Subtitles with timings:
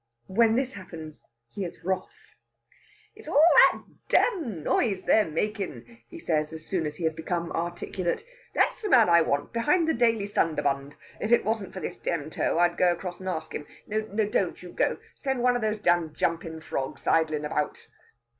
[0.25, 2.33] When this happens he is wroth.
[3.13, 7.51] "It's that dam noise they're all makin'," he says, as soon as he has become
[7.51, 8.25] articulate.
[8.55, 12.31] "That's the man I want, behind the 'Daily Sunderbund.' If it wasn't for this dam
[12.31, 13.67] toe, I'd go across and ask him.
[13.85, 14.97] No, don't you go.
[15.13, 17.85] Send one of these dam jumpin' frogs idlin' about!"